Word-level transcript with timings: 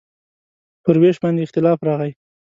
پر 0.83 0.95
وېش 1.01 1.15
باندې 1.23 1.43
اختلاف 1.45 1.79
راغی. 1.87 2.11